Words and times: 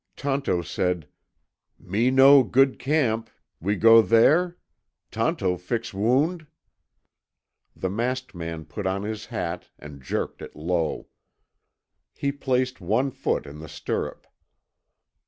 Tonto 0.15 0.63
said, 0.63 1.07
"Me 1.77 2.09
know 2.09 2.41
good 2.41 2.79
camp. 2.79 3.29
We 3.59 3.75
go 3.75 4.01
there? 4.01 4.57
Tonto 5.11 5.57
fix 5.57 5.93
wound?" 5.93 6.47
The 7.75 7.91
masked 7.91 8.33
man 8.33 8.65
put 8.65 8.87
on 8.87 9.03
his 9.03 9.27
hat 9.27 9.69
and 9.77 10.01
jerked 10.01 10.41
it 10.41 10.55
low. 10.55 11.05
He 12.15 12.31
placed 12.31 12.81
one 12.81 13.11
foot 13.11 13.45
in 13.45 13.59
the 13.59 13.69
stirrup. 13.69 14.25